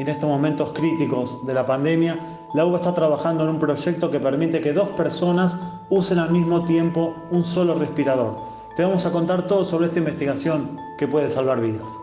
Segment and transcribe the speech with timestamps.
[0.00, 2.18] en estos momentos críticos de la pandemia,
[2.54, 6.64] la UBA está trabajando en un proyecto que permite que dos personas usen al mismo
[6.64, 8.38] tiempo un solo respirador.
[8.76, 11.98] Te vamos a contar todo sobre esta investigación que puede salvar vidas.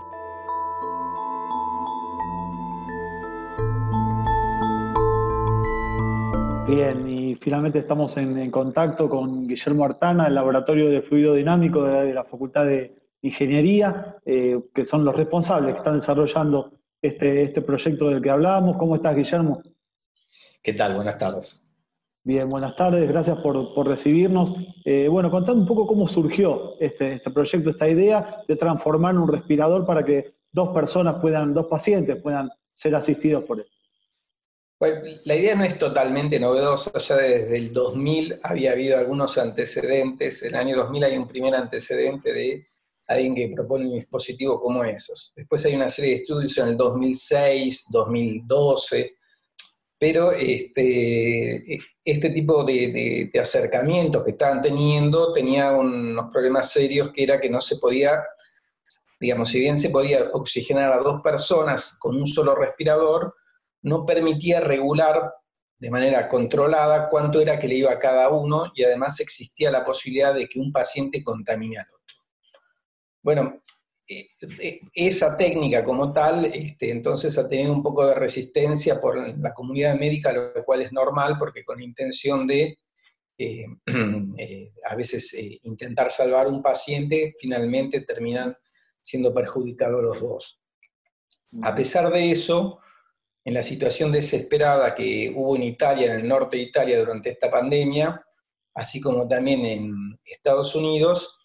[6.67, 12.13] Bien, y finalmente estamos en, contacto con Guillermo Artana, del Laboratorio de Fluido Dinámico de
[12.13, 16.69] la, Facultad de Ingeniería, eh, que son los responsables que están desarrollando
[17.01, 18.77] este, este proyecto del que hablábamos.
[18.77, 19.61] ¿Cómo estás, Guillermo?
[20.61, 20.95] ¿Qué tal?
[20.95, 21.63] Buenas tardes.
[22.23, 24.53] Bien, buenas tardes, gracias por, recibirnos.
[24.83, 29.29] Eh, bueno, contame un poco cómo surgió este, este proyecto, esta idea de transformar un
[29.29, 33.65] respirador para que dos personas puedan, dos pacientes puedan ser asistidos por él.
[34.77, 40.43] Bueno, la idea no es totalmente novedosa, ya desde el 2000 había habido algunos antecedentes,
[40.43, 42.67] en el año 2000 hay un primer antecedente de
[43.07, 45.31] alguien que propone un dispositivo como esos.
[45.35, 49.17] Después hay una serie de estudios en el 2006, 2012,
[49.99, 57.39] pero este, este tipo de, acercamientos que estaban teniendo tenía unos problemas serios que era
[57.39, 58.23] que no se podía,
[59.19, 63.33] digamos, si bien se podía oxigenar a dos personas con un solo respirador,
[63.81, 65.33] no permitía regular
[65.79, 69.85] de manera controlada cuánto era que le iba a cada uno y además existía la
[69.85, 71.96] posibilidad de que un paciente otro.
[73.27, 73.61] Bueno,
[74.07, 74.25] eh,
[74.61, 79.53] eh, esa técnica como tal, este, entonces ha tenido un poco de resistencia por la
[79.53, 82.77] comunidad médica, lo cual es normal porque con la intención de
[83.37, 83.65] eh,
[84.85, 88.55] a veces intentar salvar un paciente, finalmente terminan
[89.01, 90.61] siendo perjudicados los dos.
[91.63, 92.79] A pesar de eso,
[93.43, 97.51] en la situación desesperada que hubo en Italia, en el norte de Italia durante esta
[97.51, 98.25] pandemia,
[98.73, 101.37] así como también en Estados Unidos,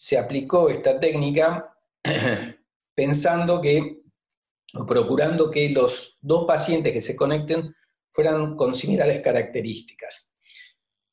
[0.00, 1.76] se aplicó esta técnica
[2.94, 4.02] pensando que,
[4.74, 7.74] o procurando que los dos pacientes que se conecten
[8.08, 10.32] fueran con similares características.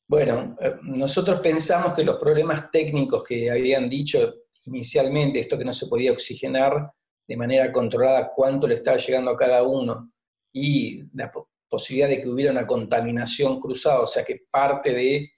[0.08, 4.34] Bueno, eh, nosotros pensamos que los problemas técnicos que habían dicho
[4.66, 6.92] inicialmente, esto que no se podía oxigenar
[7.26, 10.12] de manera controlada cuánto le estaba llegando a cada uno,
[10.52, 11.32] y la
[11.68, 15.32] posibilidad de que hubiera una contaminación cruzada, o sea que parte de,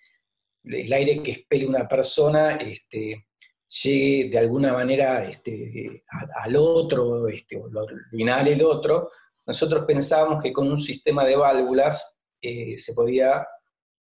[0.63, 3.28] del aire que expele una persona este,
[3.69, 6.05] llegue de alguna manera este,
[6.43, 9.11] al otro, este, lo, inhale el otro,
[9.47, 13.47] nosotros pensábamos que con un sistema de válvulas eh, se podía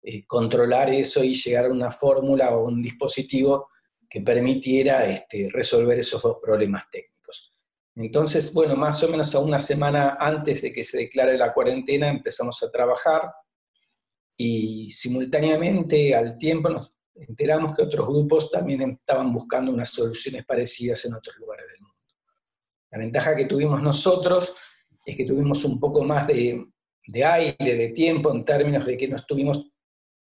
[0.02, 3.70] eh, controlar eso y llegar a una fórmula o un dispositivo
[4.10, 7.54] que permitiera este, resolver esos dos problemas técnicos.
[7.96, 12.10] Entonces, bueno, más o menos a una semana antes de que se declare la cuarentena
[12.10, 13.22] empezamos a trabajar
[14.36, 21.04] y simultáneamente al tiempo nos enteramos que otros grupos también estaban buscando unas soluciones parecidas
[21.06, 21.98] en otros lugares del mundo.
[22.92, 24.56] La ventaja que tuvimos nosotros
[25.06, 26.66] es que tuvimos un poco más de,
[27.26, 29.72] aire, de tiempo, en términos de que no estuvimos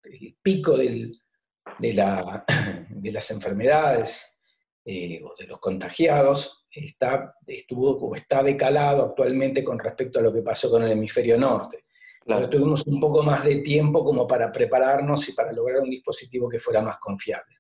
[0.03, 4.39] el pico de, las enfermedades
[4.85, 10.33] eh, o de los contagiados, está, estuvo o está decalado actualmente con respecto a lo
[10.33, 11.83] que pasó con el hemisferio norte.
[12.27, 16.49] Pero tuvimos un poco más de tiempo como para prepararnos y para lograr un dispositivo
[16.49, 17.55] que fuera más confiable.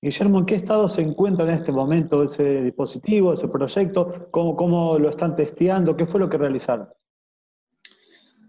[0.00, 4.28] Guillermo, ¿en qué estado se encuentra en este momento ese dispositivo, ese proyecto?
[4.30, 5.94] ¿Cómo, cómo lo están testeando?
[5.94, 6.88] ¿Qué fue lo que realizaron?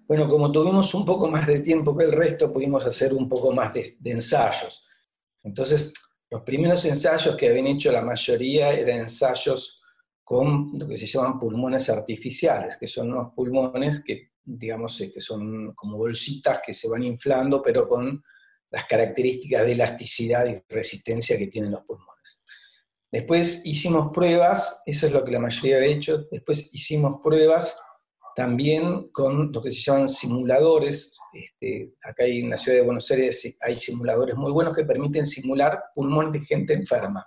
[0.08, 3.52] Bueno, como tuvimos un poco más de tiempo que el resto, pudimos hacer un poco
[3.52, 4.88] más de, de ensayos.
[5.44, 5.94] Entonces,
[6.30, 9.84] los primeros ensayos que habían hecho la mayoría eran ensayos
[10.24, 15.74] con lo que se llaman pulmones artificiales, que son unos pulmones que, digamos, este, son
[15.74, 18.24] como bolsitas que se van inflando, pero con
[18.70, 22.44] las características de elasticidad y resistencia que tienen los pulmones.
[23.12, 27.82] Después hicimos pruebas, eso es lo que la mayoría había hecho, después hicimos pruebas
[28.36, 31.18] también con lo que se llaman simuladores.
[31.34, 35.84] Este, acá en la ciudad de Buenos Aires hay simuladores muy buenos que permiten simular
[35.94, 37.26] pulmones de gente enferma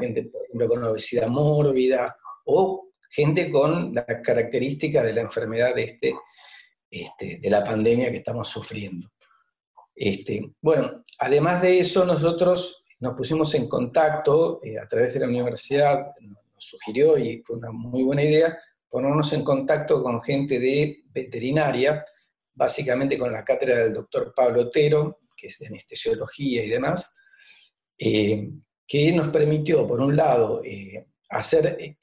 [0.00, 5.82] gente, por ejemplo, con obesidad mórbida, o gente con las características de la enfermedad de,
[5.82, 6.14] este,
[6.90, 9.10] este, de la pandemia que estamos sufriendo.
[9.94, 15.26] Este, bueno, además de eso, nosotros nos pusimos en contacto eh, a través de la
[15.26, 18.58] universidad, nos sugirió y fue una muy buena idea,
[18.88, 22.04] ponernos en contacto con gente de veterinaria,
[22.54, 27.14] básicamente con la cátedra del doctor Pablo Otero, que es de anestesiología y demás,
[27.98, 28.50] eh,
[28.86, 31.96] que nos permitió, por un lado, eh, hacer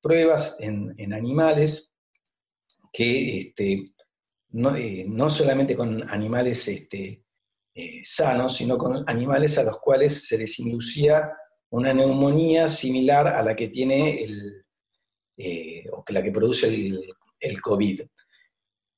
[0.00, 1.92] pruebas en, animales
[2.92, 7.24] que este, eh, no, solamente con animales este,
[8.02, 11.30] sanos, sino con animales a los cuales se les inducía
[11.70, 14.64] una neumonía similar a la que tiene el,
[15.92, 16.68] o que la que produce
[17.40, 18.02] el COVID.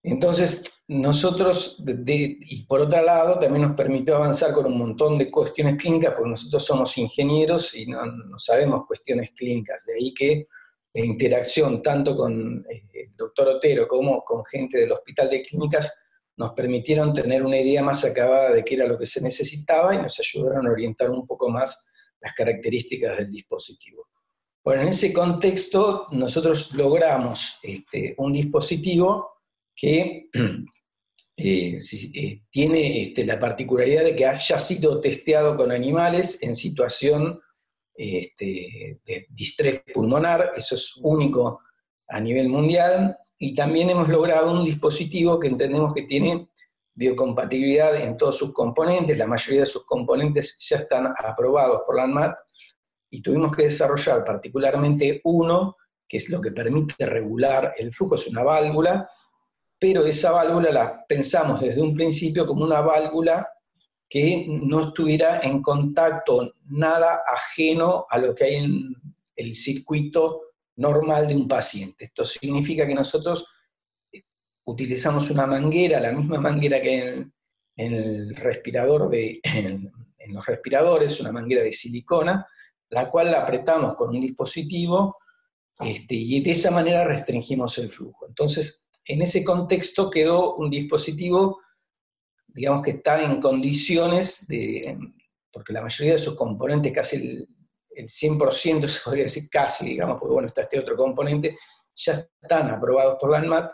[0.05, 5.77] Entonces, nosotros, y por otro lado, también nos permitió avanzar con un montón de cuestiones
[5.77, 8.01] clínicas, porque nosotros somos ingenieros y no,
[8.37, 10.49] sabemos cuestiones clínicas, de ahí que
[10.95, 15.93] la interacción tanto con eh, el doctor Otero como con gente del Hospital de Clínicas
[16.37, 20.03] nos permitieron tener una idea más acabada de qué era lo que se necesitaba y
[20.03, 21.91] nos ayudaron a orientar un poco más
[22.21, 24.09] las características del dispositivo.
[24.65, 29.43] Bueno, en ese contexto nosotros logramos este, un dispositivo
[29.75, 30.29] que
[31.37, 37.41] eh, eh, tiene este, la particularidad de que haya sido testeado con animales en situación
[37.95, 41.61] este, de distrés pulmonar, eso es único
[42.09, 46.49] a nivel mundial, y también hemos logrado un dispositivo que entendemos que tiene
[46.95, 52.05] biocompatibilidad en todos sus componentes, la mayoría de sus componentes ya están aprobados por la
[52.05, 52.35] ANMAT,
[53.11, 55.77] y tuvimos que desarrollar particularmente uno,
[56.09, 59.09] que es lo que permite regular el flujo, es una válvula,
[59.79, 63.49] pero esa válvula la pensamos desde un principio como una válvula
[64.13, 68.95] que no estuviera en contacto nada ajeno a lo que hay en
[69.35, 70.43] el circuito
[70.77, 72.05] normal de un paciente.
[72.05, 73.47] Esto significa que nosotros
[74.13, 74.25] eh,
[74.65, 77.33] utilizamos una manguera, la misma manguera que en,
[77.75, 79.91] el respirador de, en,
[80.29, 82.47] los respiradores, una manguera de silicona,
[82.91, 85.17] la cual la apretamos con un dispositivo
[85.81, 88.27] este, y de esa manera restringimos el flujo.
[88.29, 91.62] Entonces, en ese contexto quedó un dispositivo,
[92.55, 94.99] digamos que está en condiciones de,
[95.53, 97.49] porque la mayoría de sus componentes, casi el,
[97.95, 101.57] 100%, se podría decir casi, digamos, porque bueno, está este otro componente,
[101.95, 103.73] ya están aprobados por la ANMAT,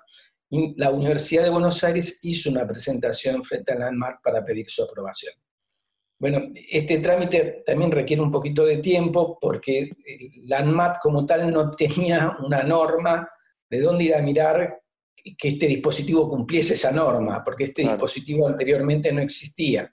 [0.50, 4.68] y la Universidad de Buenos Aires hizo una presentación frente a la ANMAT para pedir
[4.68, 5.34] su aprobación.
[6.18, 6.40] Bueno,
[6.70, 9.90] este trámite también requiere un poquito de tiempo porque
[10.44, 13.28] la ANMAT como tal no tenía una norma
[13.70, 14.80] de dónde ir a mirar
[15.36, 19.92] que este dispositivo cumpliese esa norma, porque este dispositivo anteriormente no existía.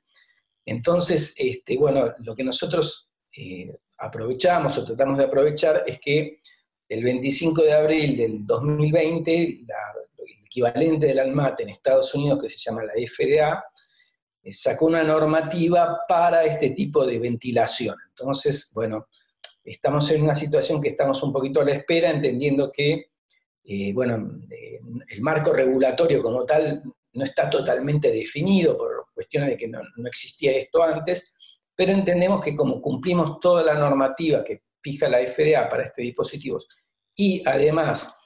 [0.65, 6.41] Entonces, este, bueno, lo que nosotros eh, aprovechamos o tratamos de aprovechar es que
[6.87, 9.65] el 25 de abril del 2020, el
[10.45, 13.63] equivalente del ANMAT en Estados Unidos, que se llama la FDA,
[14.43, 17.95] eh, sacó una normativa para este tipo de ventilación.
[18.09, 19.07] Entonces, bueno,
[19.63, 23.11] estamos en una situación que estamos un poquito a la espera, entendiendo que
[23.67, 24.79] eh, bueno, eh,
[25.09, 26.83] el marco regulatorio como tal
[27.13, 31.33] no está totalmente definido por cuestiones de que no, existía esto antes,
[31.75, 36.67] pero entendemos que como cumplimos toda la normativa que fija la FDA para este dispositivos
[37.15, 38.17] y además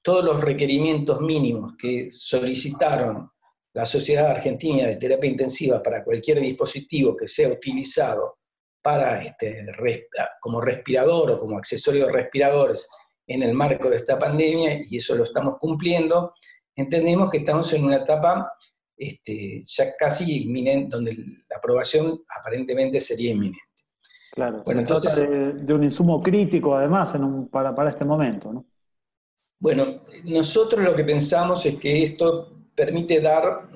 [0.00, 3.30] todos los requerimientos mínimos que solicitaron
[3.74, 8.38] la Sociedad Argentina de Terapia Intensiva para cualquier dispositivo que sea utilizado
[8.80, 9.66] para este,
[10.40, 12.88] como respirador o como accesorio de respiradores
[13.26, 16.34] en el marco de esta pandemia, y eso lo estamos cumpliendo,
[16.74, 18.52] entendemos que estamos en una etapa
[18.96, 23.60] este, ya casi inminente, donde la aprobación aparentemente sería inminente.
[24.32, 27.14] Claro, bueno, entonces, de, un insumo crítico además
[27.50, 28.66] para, para este momento, ¿no?
[29.58, 33.68] Bueno, nosotros lo que pensamos es que esto permite dar,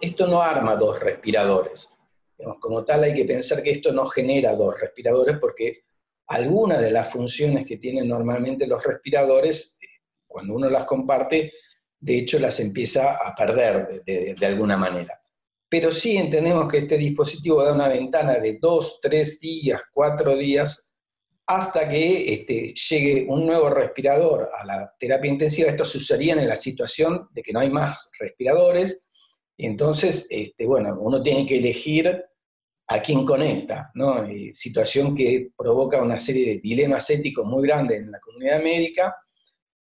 [0.00, 1.94] esto no arma dos respiradores.
[2.60, 5.84] como tal hay que pensar que esto no genera dos respiradores porque
[6.28, 9.78] algunas de las funciones que tienen normalmente los respiradores,
[10.26, 11.52] cuando uno las comparte,
[11.98, 15.20] de hecho las empieza a perder de, alguna manera.
[15.68, 20.92] Pero sí entendemos que este dispositivo da una ventana de dos, tres días, cuatro días,
[21.46, 25.68] hasta que este, llegue un nuevo respirador a la terapia intensiva.
[25.68, 29.06] Esto usaría en la situación de que no hay más respiradores,
[29.58, 32.24] entonces, este, bueno, uno tiene que elegir
[32.88, 34.26] a quién conecta, ¿no?
[34.52, 39.16] Situación que provoca una serie de dilemas éticos muy grandes en la comunidad médica,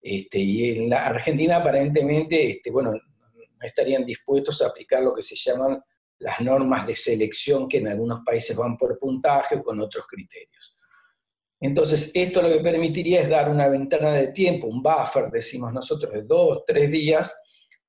[0.01, 5.21] este, y en la Argentina aparentemente, este, bueno, no estarían dispuestos a aplicar lo que
[5.21, 5.81] se llaman
[6.19, 10.73] las normas de selección que en algunos países van por puntaje o con otros criterios.
[11.59, 16.13] Entonces, esto lo que permitiría es dar una ventana de tiempo, un buffer, decimos nosotros,
[16.13, 17.41] de dos, tres días,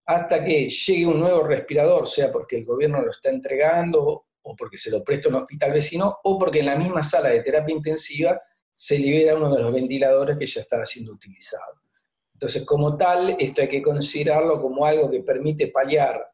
[0.06, 4.79] hasta que llegue un nuevo respirador, sea porque el gobierno lo está entregando o porque
[4.79, 8.41] se lo presta un hospital vecino, o porque en la misma sala de terapia intensiva
[8.73, 11.81] se libera uno de los ventiladores que ya estaba siendo utilizado.
[12.33, 16.25] Entonces, como tal, esto hay que considerarlo como algo que permite paliar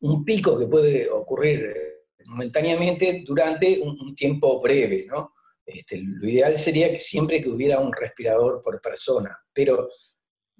[0.00, 5.32] un pico que puede ocurrir eh, momentáneamente durante un, tiempo breve, ¿no?
[5.66, 9.88] Este, lo ideal sería que siempre que hubiera un respirador por persona, pero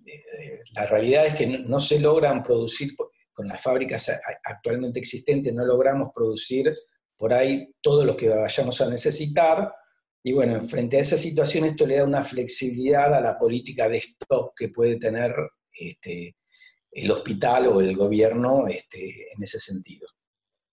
[0.05, 2.97] eh, la realidad es que no se logran producir
[3.39, 4.11] con las fábricas
[4.43, 6.75] actualmente existentes no logramos producir
[7.17, 9.73] por ahí todo lo que vayamos a necesitar.
[10.25, 13.99] Y bueno, frente a esa situación esto le da una flexibilidad a la política de
[13.99, 15.33] stock que puede tener
[15.73, 16.35] este,
[16.91, 20.09] el hospital o el gobierno este, en ese sentido.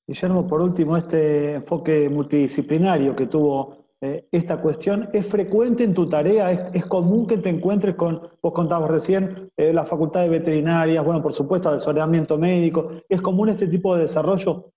[0.07, 6.07] Guillermo, por último, este enfoque multidisciplinario que tuvo eh, esta cuestión, ¿es frecuente en tu
[6.07, 6.69] tarea?
[6.73, 11.21] ¿Es, común que te encuentres con, vos contabas recién, eh, la facultad de veterinarias, bueno,
[11.21, 12.91] por supuesto, asesoramiento médico?
[13.09, 14.71] ¿Es común este tipo de desarrollo?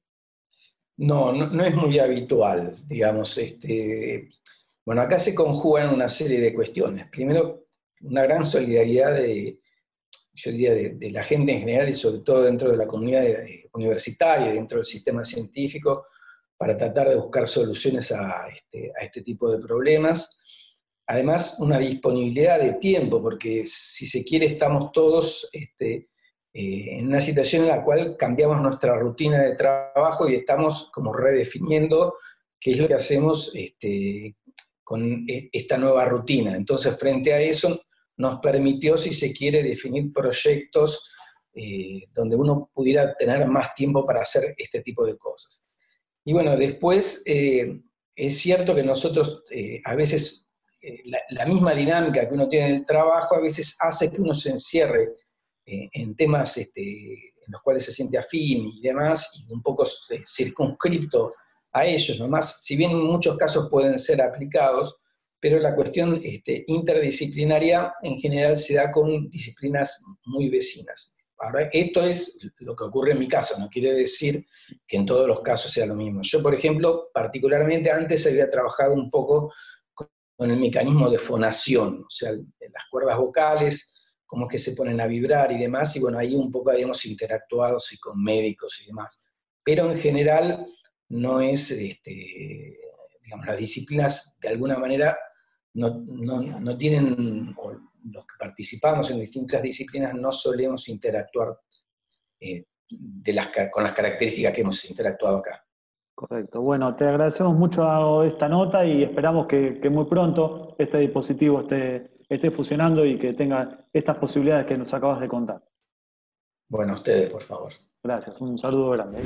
[0.97, 3.37] No, no, es muy habitual, digamos.
[3.39, 4.31] Este,
[4.85, 7.07] bueno, acá se conjugan una serie de cuestiones.
[7.11, 7.65] Primero,
[8.01, 9.61] una gran solidaridad de,
[10.33, 13.25] yo diría, de, la gente en general y sobre todo dentro de la comunidad
[13.73, 16.07] universitaria, dentro del sistema científico,
[16.59, 20.37] para tratar de buscar soluciones a este, a este tipo de problemas.
[21.07, 26.11] Además, una disponibilidad de tiempo, porque si se quiere estamos todos este,
[26.53, 31.13] eh, en una situación en la cual cambiamos nuestra rutina de trabajo y estamos como
[31.13, 32.15] redefiniendo
[32.59, 34.37] qué es lo que hacemos este,
[34.83, 36.57] con e, esta nueva rutina.
[36.57, 37.83] Entonces, frente a eso,
[38.17, 41.13] nos permitió, si se quiere, definir proyectos
[41.55, 45.68] eh, donde uno pudiera tener más tiempo para hacer este tipo de cosas.
[46.29, 47.81] Y bueno, después eh,
[48.15, 50.47] es cierto que nosotros eh, a veces
[51.31, 54.51] la, misma dinámica que uno tiene en el trabajo a veces hace que uno se
[54.51, 55.09] encierre
[55.65, 59.87] en temas este, en los cuales se siente afín y demás, y un poco
[60.23, 61.33] circunscripto
[61.73, 64.99] a ellos nomás, si bien en muchos casos pueden ser aplicados,
[65.41, 71.18] pero la cuestión este, interdisciplinaria en general se da con disciplinas muy vecinas.
[71.39, 74.45] Ahora, esto es lo que ocurre en mi caso, no quiere decir
[74.87, 76.21] que en todos los casos sea lo mismo.
[76.23, 79.53] Yo, por ejemplo, particularmente antes había trabajado un poco
[79.95, 83.93] con el mecanismo de fonación, o sea, las cuerdas vocales,
[84.27, 87.05] cómo es que se ponen a vibrar y demás, y bueno, ahí un poco habíamos
[87.07, 89.25] interactuado sí, con médicos y demás.
[89.65, 90.67] Pero en general
[91.09, 92.79] no es, este,
[93.23, 95.19] digamos, las disciplinas de alguna manera
[95.75, 97.55] no, tienen,
[98.13, 101.59] los que participamos en distintas disciplinas no solemos interactuar
[102.41, 105.65] eh, de las, con las características que hemos interactuado acá.
[106.15, 106.61] Correcto.
[106.63, 112.51] Bueno, te agradecemos mucho esta nota y esperamos que, muy pronto este dispositivo esté, esté
[112.51, 115.63] funcionando y que tenga estas posibilidades que nos acabas de contar.
[116.69, 117.73] Bueno, ustedes, por favor.
[118.03, 119.23] Gracias, un saludo grande.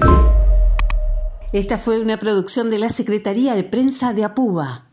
[1.53, 4.92] Esta fue una producción de la Secretaría de Prensa de APUBA.